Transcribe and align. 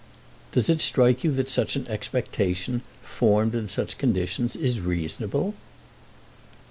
"Does 0.51 0.67
it 0.67 0.81
strike 0.81 1.23
you 1.23 1.29
that 1.33 1.47
such 1.47 1.75
an 1.75 1.87
expectation, 1.87 2.81
formed 3.03 3.53
in 3.53 3.67
such 3.69 3.99
conditions, 3.99 4.55
is 4.55 4.79
reasonable?" 4.79 5.53